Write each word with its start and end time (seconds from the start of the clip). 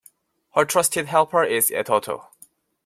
Her 0.55 0.65
trusted 0.65 1.05
helper 1.05 1.43
is 1.43 1.69
Eototo. 1.69 2.29